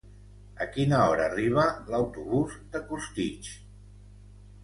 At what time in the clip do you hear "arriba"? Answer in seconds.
1.31-1.65